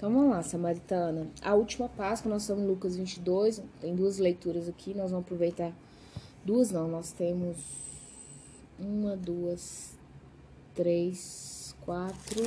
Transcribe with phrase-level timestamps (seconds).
[0.00, 1.28] Então vamos lá, Samaritana.
[1.42, 5.74] A última Páscoa, nós estamos em Lucas 22, tem duas leituras aqui, nós vamos aproveitar.
[6.42, 7.58] Duas não, nós temos
[8.78, 9.90] uma, duas,
[10.74, 12.42] três, quatro.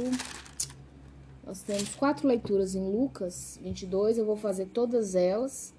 [1.45, 5.75] Nós temos quatro leituras em Lucas 22, eu vou fazer todas elas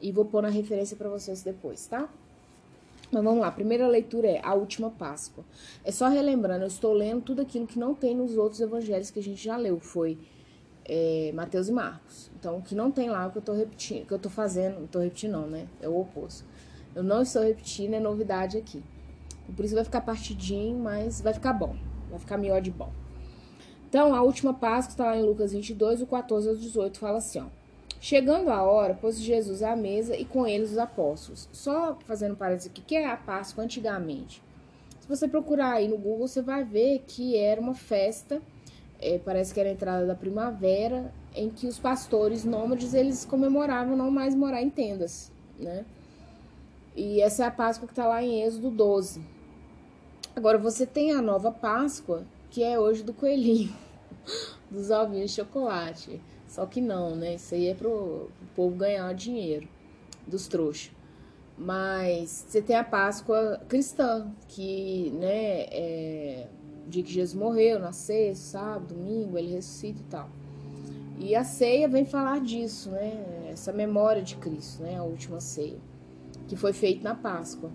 [0.00, 2.08] e vou pôr na referência para vocês depois, tá?
[3.12, 5.44] Mas vamos lá, a primeira leitura é a última Páscoa.
[5.84, 9.18] É só relembrando, eu estou lendo tudo aquilo que não tem nos outros evangelhos que
[9.18, 9.78] a gente já leu.
[9.78, 10.16] Foi
[10.88, 12.30] é, Mateus e Marcos.
[12.38, 14.76] Então, o que não tem lá, o que eu estou repetindo, que eu estou fazendo,
[14.76, 15.66] não estou repetindo não, né?
[15.80, 16.44] É o oposto.
[16.94, 18.82] Eu não estou repetindo, é novidade aqui.
[19.54, 21.76] Por isso vai ficar partidinho, mas vai ficar bom.
[22.10, 22.90] Vai ficar melhor de bom.
[23.88, 27.40] Então, a última Páscoa está lá em Lucas 22, o 14 ao 18, fala assim,
[27.40, 27.46] ó.
[28.00, 31.48] Chegando a hora, pôs Jesus à mesa e com eles os apóstolos.
[31.52, 34.42] Só fazendo parênteses aqui, que é a Páscoa antigamente?
[35.00, 38.40] Se você procurar aí no Google, você vai ver que era uma festa,
[39.00, 43.96] é, parece que era a entrada da primavera, em que os pastores nômades, eles comemoravam
[43.96, 45.84] não mais morar em tendas, né?
[46.96, 49.22] E essa é a Páscoa que está lá em Êxodo 12.
[50.34, 53.72] Agora, você tem a nova Páscoa, que é hoje do coelhinho,
[54.68, 56.20] dos ovinhos de chocolate.
[56.48, 57.34] Só que não, né?
[57.34, 59.68] Isso aí é pro, pro povo ganhar dinheiro
[60.26, 60.90] dos trouxas.
[61.56, 66.57] Mas você tem a Páscoa cristã, que, né, é o
[66.88, 70.28] dia que Jesus morreu, na sexta, sábado, domingo, ele ressuscita e tal.
[71.18, 73.48] E a ceia vem falar disso, né?
[73.50, 74.96] Essa memória de Cristo, né?
[74.96, 75.78] A última ceia,
[76.46, 77.70] que foi feita na Páscoa.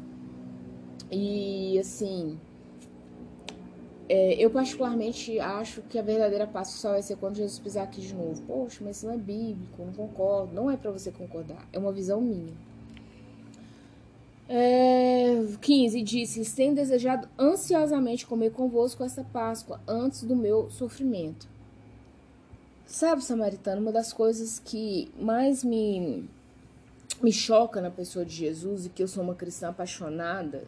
[1.12, 2.40] E assim,
[4.08, 8.02] é, eu particularmente acho que a verdadeira Páscoa só vai ser quando Jesus pisar aqui
[8.02, 8.42] de novo.
[8.44, 10.54] Poxa, mas isso não é bíblico, não concordo.
[10.54, 12.54] Não é para você concordar, é uma visão minha.
[14.56, 21.48] É, 15 disse: Tenho desejado ansiosamente comer convosco esta Páscoa antes do meu sofrimento.
[22.86, 26.30] Sabe, Samaritano, uma das coisas que mais me,
[27.20, 30.68] me choca na pessoa de Jesus e que eu sou uma cristã apaixonada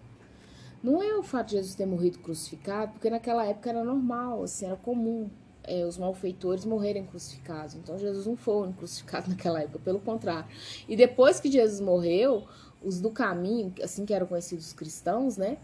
[0.81, 4.65] não é o fato de Jesus ter morrido crucificado, porque naquela época era normal, assim,
[4.65, 5.29] era comum
[5.67, 7.75] é, os malfeitores morrerem crucificados.
[7.75, 10.47] Então Jesus não foi crucificado naquela época, pelo contrário.
[10.87, 12.45] E depois que Jesus morreu,
[12.85, 15.57] os do caminho, assim que eram conhecidos cristãos, né?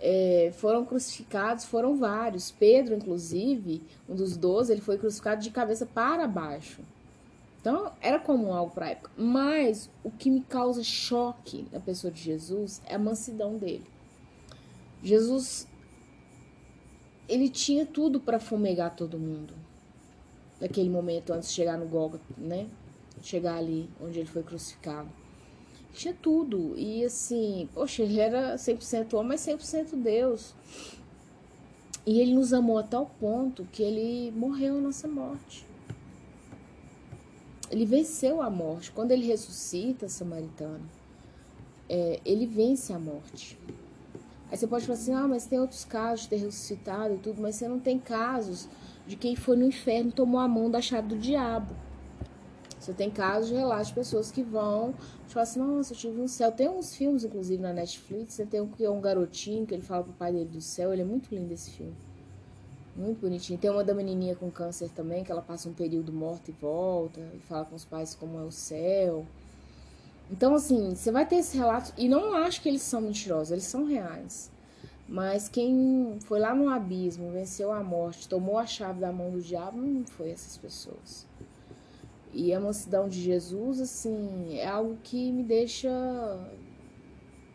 [0.00, 2.50] É, foram crucificados, foram vários.
[2.50, 6.82] Pedro, inclusive, um dos doze, ele foi crucificado de cabeça para baixo.
[7.60, 9.10] Então, era comum algo para a época.
[9.16, 13.86] Mas o que me causa choque na pessoa de Jesus é a mansidão dele.
[15.02, 15.66] Jesus
[17.28, 19.54] ele tinha tudo para fumegar todo mundo.
[20.60, 22.68] Naquele momento antes de chegar no Gólgota, né?
[23.20, 25.08] Chegar ali onde ele foi crucificado.
[25.96, 26.74] Tinha tudo.
[26.76, 30.54] E assim, poxa, ele era 100% homem, mas 100% Deus.
[32.04, 35.66] E ele nos amou a tal ponto que ele morreu a nossa morte.
[37.70, 38.92] Ele venceu a morte.
[38.92, 40.86] Quando ele ressuscita, samaritano,
[41.88, 43.58] é, ele vence a morte.
[44.50, 47.40] Aí você pode falar assim, ah, mas tem outros casos de ter ressuscitado e tudo,
[47.40, 48.68] mas você não tem casos
[49.06, 51.74] de quem foi no inferno tomou a mão da chave do diabo.
[52.86, 54.94] Você tem casos de relatos de pessoas que vão,
[55.26, 56.52] falam assim, nossa, eu tive um céu.
[56.52, 59.82] Tem uns filmes, inclusive, na Netflix, você tem um que é um garotinho, que ele
[59.82, 61.96] fala pro pai dele do céu, ele é muito lindo esse filme.
[62.94, 63.58] Muito bonitinho.
[63.58, 67.20] Tem uma da menininha com câncer também, que ela passa um período morta e volta,
[67.34, 69.26] e fala com os pais como é o céu.
[70.30, 73.64] Então, assim, você vai ter esses relatos, e não acho que eles são mentirosos, eles
[73.64, 74.48] são reais.
[75.08, 79.40] Mas quem foi lá no abismo, venceu a morte, tomou a chave da mão do
[79.40, 81.26] diabo, não foi essas pessoas.
[82.38, 85.88] E a mansidão de Jesus, assim, é algo que me deixa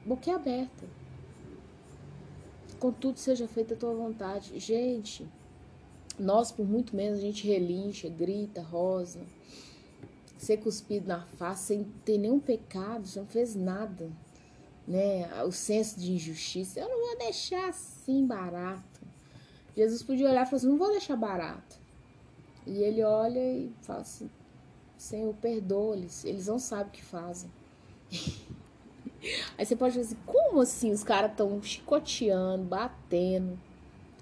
[0.04, 0.88] boquiaberta.
[2.80, 4.58] Contudo, seja feita a tua vontade.
[4.60, 5.28] Gente,
[6.18, 9.22] nós, por muito menos, a gente relincha, grita, rosa
[10.42, 14.10] ser cuspido na face sem ter nenhum pecado, você não fez nada,
[14.88, 15.44] né?
[15.44, 19.02] O senso de injustiça, eu não vou deixar assim barato.
[19.78, 21.80] Jesus podia olhar e falar assim, não vou deixar barato.
[22.66, 24.32] E ele olha e fala assim,
[25.02, 27.50] Senhor, perdoa-lhes, eles não sabem o que fazem.
[29.58, 33.60] Aí você pode dizer assim, como assim os caras estão chicoteando, batendo,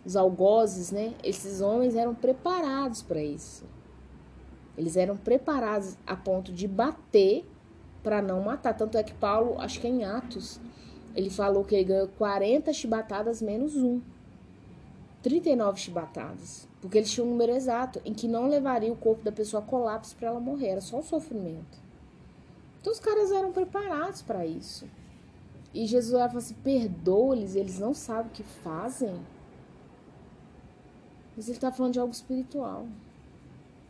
[0.06, 1.16] os algozes, né?
[1.22, 3.66] Esses homens eram preparados para isso.
[4.78, 7.46] Eles eram preparados a ponto de bater
[8.02, 8.74] para não matar.
[8.74, 10.62] Tanto é que Paulo, acho que é em Atos,
[11.14, 14.00] ele falou que ele ganhou 40 chibatadas menos um.
[15.22, 16.68] 39 chibatadas.
[16.82, 19.66] Porque eles tinham um número exato em que não levaria o corpo da pessoa a
[19.66, 20.70] colapso para ela morrer.
[20.70, 21.78] Era só o sofrimento.
[22.80, 24.88] Então os caras eram preparados para isso.
[25.74, 29.20] E Jesus falou assim: perdoa-lhes, eles não sabem o que fazem.
[31.36, 32.88] Mas ele está falando de algo espiritual.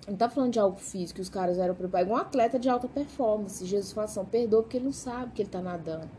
[0.08, 2.12] Não tá falando de algo físico, os caras eram preparados.
[2.12, 3.64] Um atleta de alta performance.
[3.66, 6.10] Jesus fala assim, perdoa porque ele não sabe que ele tá nadando.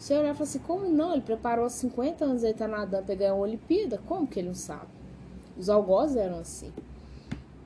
[0.00, 1.12] Você olhar e falar assim, como não?
[1.12, 4.00] Ele preparou há 50 anos, ele tá nadando pra ganhar uma Olimpíada.
[4.06, 4.88] Como que ele não sabe?
[5.58, 6.72] Os algozes eram assim.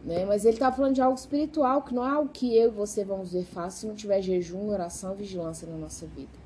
[0.03, 0.25] Né?
[0.25, 3.05] Mas ele tá falando de algo espiritual, que não é algo que eu e você
[3.05, 6.43] vamos ver fácil se não tiver jejum, oração vigilância na nossa vida.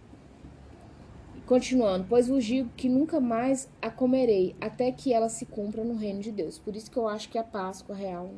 [1.47, 5.97] Continuando, pois vos digo que nunca mais a comerei, até que ela se cumpra no
[5.97, 6.59] reino de Deus.
[6.59, 8.29] Por isso que eu acho que a Páscoa real,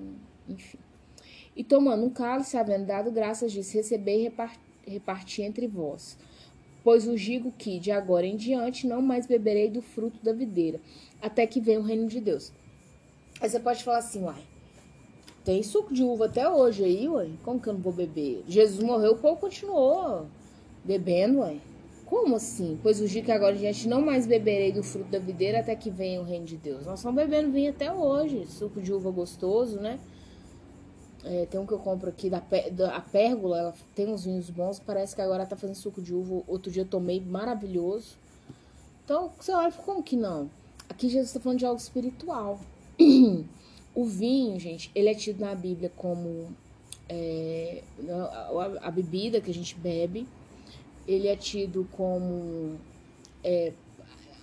[0.48, 0.78] enfim.
[1.56, 6.16] E tomando um cálice, havendo dado graças, disse: Recebei e reparti entre vós.
[6.82, 10.80] Pois vos digo que, de agora em diante, não mais beberei do fruto da videira,
[11.20, 12.52] até que venha o reino de Deus.
[13.40, 14.42] Aí você pode falar assim, uai,
[15.44, 18.44] tem suco de uva até hoje aí, uai, como que eu não vou beber?
[18.46, 20.26] Jesus morreu, o povo continuou
[20.84, 21.60] bebendo, uai.
[22.06, 22.76] Como assim?
[22.82, 25.76] Pois o dia que agora a gente não mais beberei do fruto da videira até
[25.76, 26.84] que venha o reino de Deus.
[26.84, 28.46] Nós estamos bebendo vinho até hoje.
[28.48, 29.96] Suco de uva gostoso, né?
[31.24, 34.48] É, tem um que eu compro aqui da, da a Pérgola, ela tem uns vinhos
[34.50, 34.78] bons.
[34.78, 36.42] Parece que agora tá fazendo suco de uva.
[36.46, 38.16] Outro dia eu tomei, maravilhoso.
[39.04, 40.50] Então, você olha, como que não?
[40.88, 42.60] Aqui Jesus está falando de algo espiritual.
[43.94, 46.54] o vinho, gente, ele é tido na Bíblia como
[47.08, 50.26] é, a, a bebida que a gente bebe
[51.10, 52.78] ele é tido como
[53.42, 53.72] é,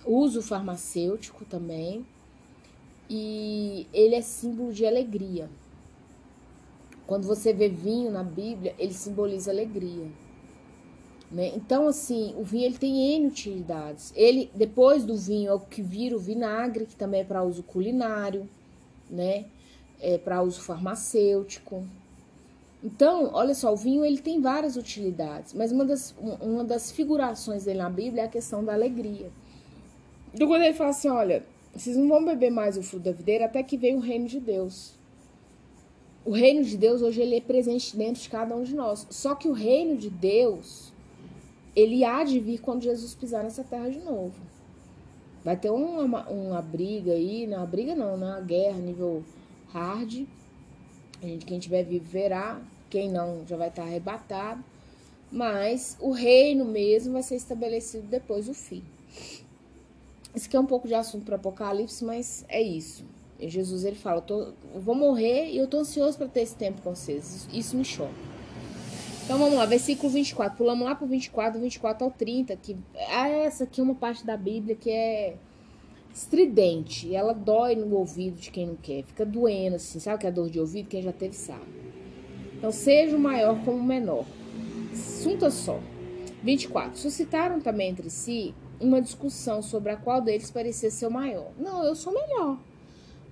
[0.04, 2.04] uso farmacêutico também
[3.08, 5.48] e ele é símbolo de alegria.
[7.08, 10.06] Quando você vê vinho na Bíblia, ele simboliza alegria.
[11.32, 11.52] Né?
[11.56, 14.12] Então, assim, o vinho ele tem N utilidades.
[14.14, 17.62] Ele, depois do vinho, é o que vira o vinagre, que também é para uso
[17.62, 18.46] culinário,
[19.10, 19.46] né?
[19.98, 21.82] É para uso farmacêutico.
[22.84, 27.64] Então, olha só, o vinho ele tem várias utilidades, mas uma das, uma das figurações
[27.64, 29.30] dele na Bíblia é a questão da alegria.
[30.34, 31.42] Então, quando ele fala assim, olha,
[31.74, 34.38] vocês não vão beber mais o fruto da videira até que venha o reino de
[34.38, 34.97] Deus.
[36.24, 39.06] O reino de Deus hoje ele é presente dentro de cada um de nós.
[39.10, 40.92] Só que o reino de Deus,
[41.74, 44.34] ele há de vir quando Jesus pisar nessa terra de novo.
[45.44, 48.26] Vai ter uma, uma briga aí, não, briga não, né?
[48.26, 49.24] Uma guerra nível
[49.72, 50.26] hard,
[51.46, 52.60] quem tiver vivo verá,
[52.90, 54.62] quem não já vai estar arrebatado.
[55.30, 58.82] Mas o reino mesmo vai ser estabelecido depois do fim.
[60.34, 63.04] Isso aqui é um pouco de assunto para Apocalipse, mas é isso.
[63.40, 64.40] Jesus ele fala: eu, tô,
[64.74, 67.34] eu vou morrer e eu tô ansioso para ter esse tempo com vocês.
[67.34, 68.10] Isso, isso me choca.
[69.24, 70.56] Então vamos lá, versículo 24.
[70.56, 72.56] Pulamos lá para o 24, 24 ao 30.
[72.56, 72.76] Que,
[73.10, 75.36] ah, essa aqui é uma parte da Bíblia que é
[76.14, 77.14] estridente.
[77.14, 79.04] Ela dói no ouvido de quem não quer.
[79.04, 80.00] Fica doendo, assim.
[80.00, 80.88] Sabe que é dor de ouvido?
[80.88, 81.66] Quem já teve sabe.
[82.56, 84.24] Então, seja o maior como o menor.
[84.92, 85.78] Assunto só.
[86.42, 86.98] 24.
[86.98, 91.50] Suscitaram também entre si uma discussão sobre a qual deles parecia ser o maior.
[91.58, 92.58] Não, eu sou melhor.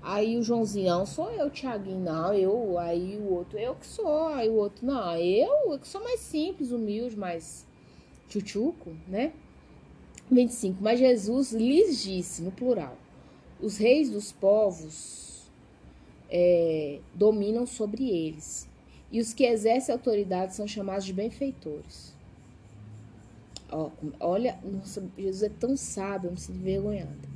[0.08, 2.78] Aí o Joãozinho, sou eu, Tiaguinho, não, eu.
[2.78, 4.28] Aí o outro, eu que sou.
[4.28, 7.66] Aí o outro, não, eu, eu que sou mais simples, humilde, mais
[8.28, 9.32] tchutchuco, né?
[10.30, 10.80] 25.
[10.80, 12.96] Mas Jesus lhes disse, no plural:
[13.60, 15.50] os reis dos povos
[16.30, 18.68] é, dominam sobre eles,
[19.10, 22.14] e os que exercem autoridade são chamados de benfeitores.
[23.72, 27.35] Ó, olha, nossa, Jesus é tão sábio, eu me sinto envergonhada.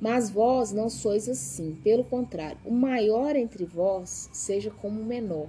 [0.00, 5.48] Mas vós não sois assim, pelo contrário, o maior entre vós seja como o menor,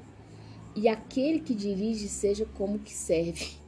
[0.76, 3.58] e aquele que dirige seja como que serve.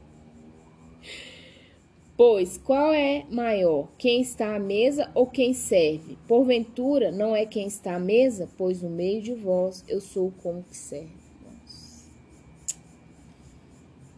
[2.22, 6.18] Pois qual é maior, quem está à mesa ou quem serve?
[6.28, 10.62] Porventura não é quem está à mesa, pois no meio de vós eu sou como
[10.62, 11.08] que serve.
[11.42, 12.10] Nossa.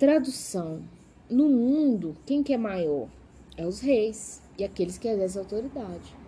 [0.01, 0.83] Tradução:
[1.31, 3.07] No mundo, quem que é maior?
[3.57, 6.22] É os reis e aqueles que exercem autoridade.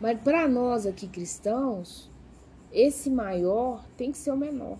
[0.00, 2.10] Mas para nós aqui cristãos,
[2.72, 4.78] esse maior tem que ser o menor.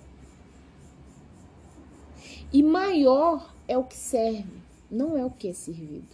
[2.53, 4.61] E maior é o que serve
[4.91, 6.09] não é o que é servido.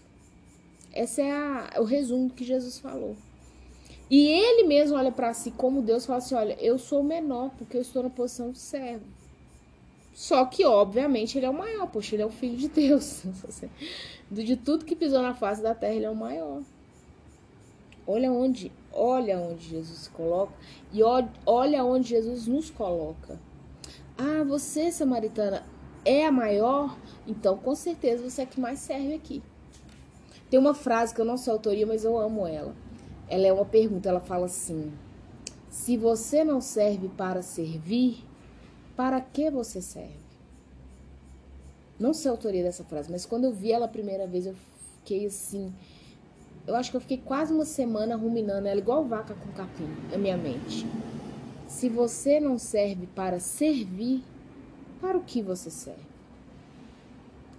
[0.93, 3.17] Esse é a, o resumo que Jesus falou.
[4.11, 7.51] E ele mesmo olha para si como Deus fala assim: Olha, eu sou o menor
[7.57, 9.05] porque eu estou na posição de servo.
[10.15, 13.23] Só que, obviamente, ele é o maior, poxa, ele é o filho de Deus.
[14.31, 16.63] De tudo que pisou na face da terra, ele é o maior.
[18.07, 20.53] Olha onde, olha onde Jesus se coloca
[20.93, 23.39] e olha onde Jesus nos coloca.
[24.17, 25.65] Ah, você, samaritana,
[26.05, 26.97] é a maior,
[27.27, 29.43] então com certeza você é que mais serve aqui.
[30.49, 32.75] Tem uma frase que eu não a autoria, mas eu amo ela.
[33.29, 34.93] Ela é uma pergunta, ela fala assim:
[35.69, 38.25] Se você não serve para servir,
[38.95, 40.27] para que você serve?
[41.99, 44.55] Não sei a autoria dessa frase, mas quando eu vi ela a primeira vez, eu
[44.99, 45.75] fiquei assim.
[46.67, 50.19] Eu acho que eu fiquei quase uma semana ruminando ela, igual vaca com capim, na
[50.19, 50.85] minha mente.
[51.69, 54.25] Se você não serve para servir,
[55.01, 56.07] para o que você serve?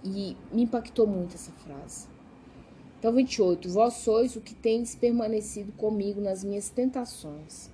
[0.04, 2.06] E me impactou muito essa frase.
[2.98, 3.68] Então, 28.
[3.70, 7.70] Vós sois o que tens permanecido comigo nas minhas tentações.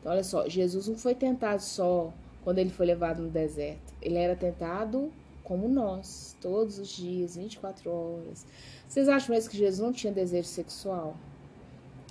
[0.00, 2.12] Então, olha só, Jesus não foi tentado só
[2.42, 3.94] quando ele foi levado no deserto.
[4.02, 5.10] Ele era tentado
[5.44, 8.46] como nós, todos os dias, 24 horas.
[8.88, 11.16] Vocês acham mesmo que Jesus não tinha desejo sexual?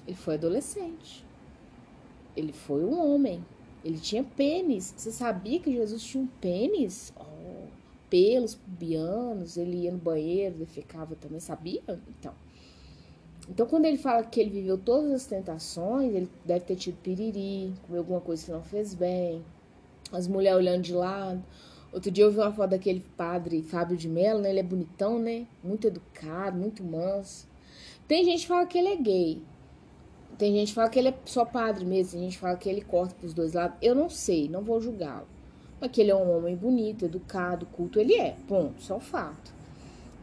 [0.07, 1.25] Ele foi adolescente.
[2.37, 3.43] Ele foi um homem.
[3.83, 4.93] Ele tinha pênis.
[4.95, 7.11] Você sabia que Jesus tinha um pênis?
[7.19, 7.67] Oh,
[8.09, 11.81] pelos pubianos, ele ia no banheiro, ele ficava também, sabia?
[11.87, 12.33] Então.
[13.49, 17.73] Então, quando ele fala que ele viveu todas as tentações, ele deve ter tido piriri,
[17.81, 19.43] comeu alguma coisa que não fez bem,
[20.11, 21.43] as mulheres olhando de lado.
[21.93, 24.49] Outro dia eu vi uma foto daquele padre Fábio de Mello, né?
[24.49, 25.45] Ele é bonitão, né?
[25.63, 27.47] Muito educado, muito manso.
[28.07, 29.41] Tem gente que fala que ele é gay.
[30.39, 32.13] Tem gente que fala que ele é só padre mesmo.
[32.13, 33.77] Tem gente que fala que ele corta pros dois lados.
[33.79, 35.27] Eu não sei, não vou julgá-lo.
[35.79, 38.35] Mas que ele é um homem bonito, educado, culto, ele é.
[38.47, 39.53] Ponto, isso é um fato.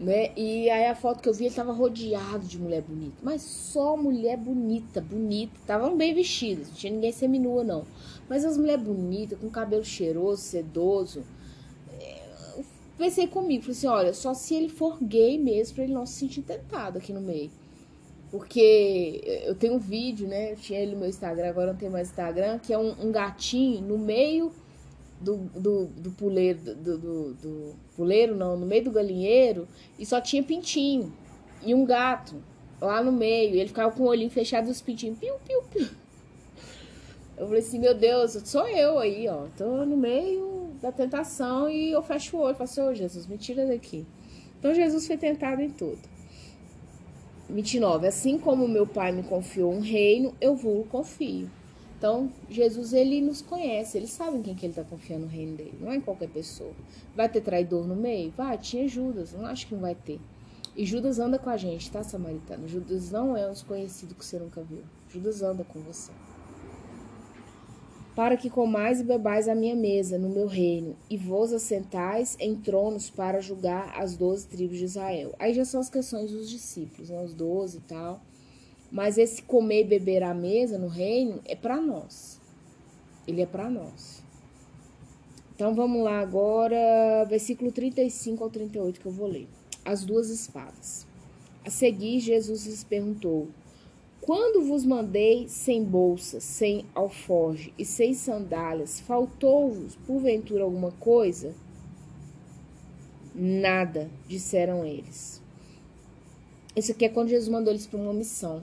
[0.01, 0.33] Né?
[0.37, 3.19] E aí a foto que eu vi, ele tava rodeado de mulher bonita.
[3.23, 5.53] Mas só mulher bonita, bonita.
[5.61, 7.85] Estavam bem vestidas, não tinha ninguém seminua, não.
[8.29, 11.23] Mas as mulheres bonitas, com cabelo cheiroso, sedoso.
[13.01, 16.19] Pensei comigo, falei assim, olha, só se ele for gay mesmo, pra ele não se
[16.19, 17.51] sentir tentado aqui no meio.
[18.31, 20.53] Porque eu tenho um vídeo, né?
[20.53, 23.11] Eu tinha ele no meu Instagram, agora não tem mais Instagram, que é um, um
[23.11, 24.53] gatinho no meio
[25.19, 29.67] do, do, do puleiro, do, do, do, puleiro não, no meio do galinheiro,
[29.99, 31.11] e só tinha pintinho.
[31.65, 32.37] E um gato
[32.79, 33.55] lá no meio.
[33.55, 35.19] Ele ficava com o olhinho fechado e os pintinhos.
[35.19, 35.89] Piu, piu, piu.
[37.39, 39.47] Eu falei assim, meu Deus, sou eu aí, ó.
[39.57, 40.50] Tô no meio
[40.81, 42.55] da tentação e eu fecho o olho.
[42.55, 44.07] Falo assim, ô oh, Jesus, me tira daqui.
[44.59, 45.99] Então Jesus foi tentado em tudo.
[47.49, 48.07] 29.
[48.07, 51.51] Assim como meu pai me confiou um reino, eu vou confio.
[51.99, 55.55] Então, Jesus, ele nos conhece, ele sabe em quem que ele está confiando no reino
[55.55, 56.73] dele, não é em qualquer pessoa.
[57.15, 58.33] Vai ter traidor no meio?
[58.35, 60.19] Vai, tinha Judas, não acho que não vai ter.
[60.75, 62.67] E Judas anda com a gente, tá, samaritano?
[62.67, 64.83] Judas não é um desconhecido que você nunca viu.
[65.11, 66.11] Judas anda com você.
[68.21, 72.55] Para que comais e bebais a minha mesa no meu reino, e vos assentais em
[72.55, 75.35] tronos para julgar as doze tribos de Israel.
[75.39, 77.25] Aí já são as questões dos discípulos, né?
[77.25, 78.21] Os doze e tal.
[78.93, 82.39] Mas esse comer e beber à mesa no reino é para nós.
[83.27, 84.23] Ele é para nós.
[85.55, 89.49] Então vamos lá agora, versículo 35 ao 38 que eu vou ler.
[89.83, 91.07] As duas espadas.
[91.65, 93.49] A seguir, Jesus lhes perguntou:
[94.21, 101.55] Quando vos mandei sem bolsa, sem alforge e sem sandálias, faltou-vos porventura alguma coisa?
[103.35, 105.41] Nada, disseram eles.
[106.77, 108.63] Isso aqui é quando Jesus mandou eles para uma missão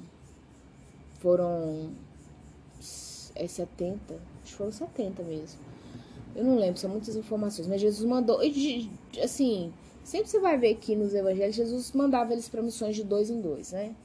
[1.20, 1.90] foram
[3.36, 5.60] é 70, acho que foram 70 mesmo.
[6.36, 8.40] Eu não lembro, são muitas informações, mas Jesus mandou,
[9.22, 9.74] assim,
[10.04, 13.42] sempre você vai ver aqui nos evangelhos, Jesus mandava eles para missões de dois em
[13.42, 13.96] dois, né?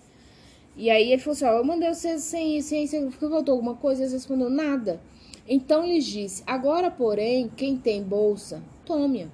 [0.77, 4.01] E aí ele falou assim, ó, eu mandei vocês sem sem isso, faltou alguma coisa,
[4.01, 5.01] e eles respondeu nada.
[5.47, 9.29] Então lhes disse, agora porém, quem tem bolsa, tome-a.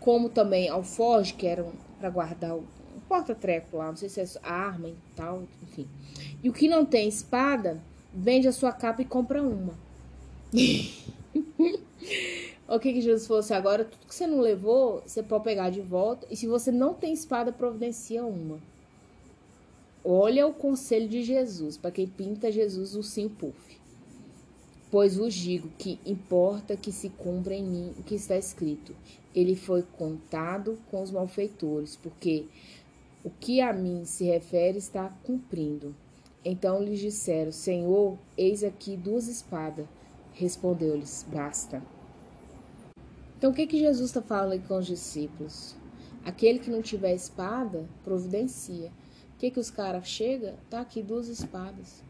[0.00, 2.64] Como também alforge, que eram para guardar o
[3.08, 5.86] porta-treco lá, não sei se é arma e tal, enfim.
[6.42, 7.80] E o que não tem espada,
[8.12, 9.74] vende a sua capa e compra uma.
[12.68, 13.54] o que, que Jesus falou assim?
[13.54, 16.26] Agora, tudo que você não levou, você pode pegar de volta.
[16.30, 18.58] E se você não tem espada, providencia uma.
[20.04, 23.80] Olha o conselho de Jesus, para quem pinta Jesus o puff.
[24.90, 28.94] Pois vos digo que importa que se cumpra em mim o que está escrito.
[29.34, 32.46] Ele foi contado com os malfeitores, porque
[33.24, 35.94] o que a mim se refere está cumprindo.
[36.44, 39.86] Então lhes disseram: Senhor, eis aqui duas espadas.
[40.32, 41.80] Respondeu-lhes: Basta.
[43.38, 45.76] Então o que, que Jesus está falando com os discípulos?
[46.24, 48.90] Aquele que não tiver espada, providencia.
[49.42, 50.54] Que, que os caras chegam?
[50.70, 52.00] Tá aqui duas espadas.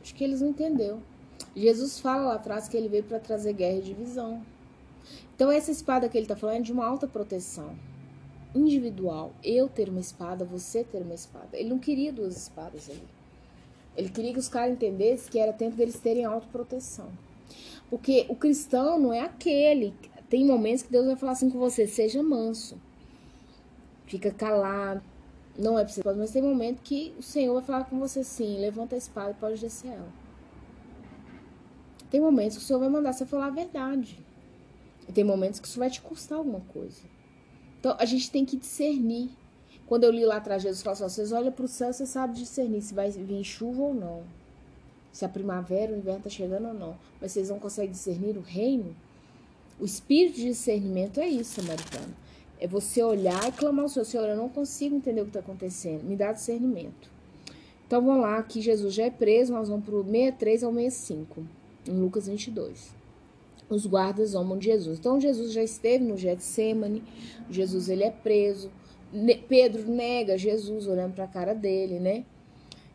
[0.00, 1.02] Acho que eles não entenderam.
[1.54, 4.42] Jesus fala lá atrás que ele veio para trazer guerra e divisão.
[5.36, 7.76] Então essa espada que ele está falando é de uma alta proteção
[8.54, 9.34] individual.
[9.44, 11.58] Eu ter uma espada, você ter uma espada.
[11.58, 13.06] Ele não queria duas espadas ali.
[13.94, 17.10] Ele queria que os caras entendessem que era tempo deles terem autoproteção.
[17.90, 19.92] Porque o cristão não é aquele.
[20.30, 22.78] Tem momentos que Deus vai falar assim com você: seja manso.
[24.10, 25.00] Fica calado.
[25.56, 28.96] Não é você, mas tem momentos que o Senhor vai falar com você assim: levanta
[28.96, 30.12] a espada e pode descer ela.
[32.10, 34.18] Tem momentos que o Senhor vai mandar você falar a verdade.
[35.08, 37.02] E tem momentos que isso vai te custar alguma coisa.
[37.78, 39.30] Então, a gente tem que discernir.
[39.86, 42.34] Quando eu li lá atrás, Jesus falou assim: vocês olham para o céu, você sabe
[42.34, 44.24] discernir se vai vir chuva ou não.
[45.12, 46.96] se a primavera, o inverno está chegando ou não.
[47.20, 48.92] Mas vocês não conseguem discernir o reino?
[49.78, 52.12] O espírito de discernimento é isso, samaritano.
[52.60, 54.04] É você olhar e clamar ao Senhor.
[54.04, 56.04] Senhor, eu não consigo entender o que está acontecendo.
[56.04, 57.10] Me dá discernimento.
[57.90, 61.44] Então vamos lá, aqui Jesus já é preso, nós vamos para o 63 ao 65,
[61.88, 62.94] em Lucas 22.
[63.68, 65.00] Os guardas zombam de Jesus.
[65.00, 67.02] Então Jesus já esteve no Getsemane,
[67.50, 68.70] Jesus ele é preso,
[69.48, 72.24] Pedro nega Jesus olhando para a cara dele, né?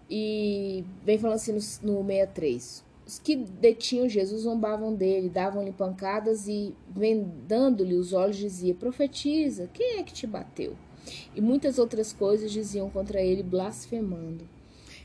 [0.10, 2.85] E vem falando assim no, no 63.
[3.06, 10.00] Os que detinham Jesus zombavam dele, davam-lhe pancadas e, vendando-lhe os olhos, dizia: Profetiza, quem
[10.00, 10.76] é que te bateu?
[11.36, 14.48] E muitas outras coisas diziam contra ele, blasfemando.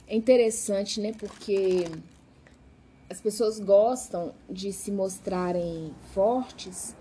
[0.08, 1.12] É interessante, né?
[1.12, 1.84] Porque
[3.10, 6.96] as pessoas gostam de se mostrarem fortes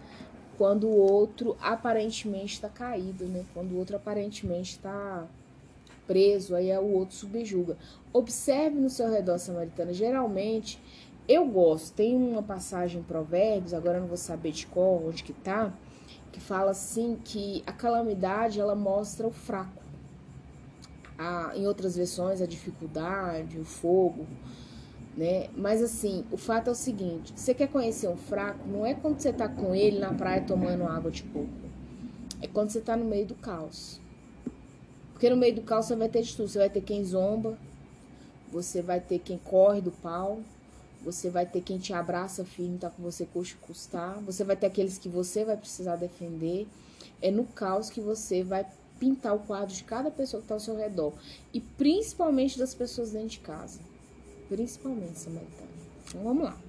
[0.57, 3.45] quando o outro aparentemente está caído, né?
[3.53, 5.25] Quando o outro aparentemente está
[6.09, 7.77] preso, aí é o outro subjuga.
[8.11, 9.93] Observe no seu redor, samaritana.
[9.93, 10.81] Geralmente,
[11.27, 11.93] eu gosto.
[11.93, 15.71] Tem uma passagem em Provérbios, agora eu não vou saber de qual, onde que tá,
[16.31, 19.83] que fala assim que a calamidade ela mostra o fraco.
[21.15, 24.25] A, em outras versões, a dificuldade, o fogo,
[25.15, 25.49] né?
[25.55, 29.19] Mas assim, o fato é o seguinte: você quer conhecer um fraco, não é quando
[29.19, 31.49] você tá com ele na praia tomando água de coco.
[32.41, 34.01] É quando você tá no meio do caos.
[35.19, 36.47] Porque no meio do caos você vai ter de tudo.
[36.47, 37.57] Você vai ter quem zomba,
[38.49, 40.39] você vai ter quem corre do pau,
[41.03, 44.67] você vai ter quem te abraça firme, tá com você custa custar, você vai ter
[44.67, 46.65] aqueles que você vai precisar defender.
[47.21, 48.65] É no caos que você vai
[48.97, 51.11] pintar o quadro de cada pessoa que está ao seu redor.
[51.53, 53.81] E principalmente das pessoas dentro de casa
[54.47, 55.69] principalmente samaritana.
[56.07, 56.59] Então vamos lá.